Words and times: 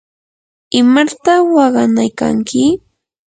¿imarta 0.79 1.33
waqanaykanki? 1.53 2.63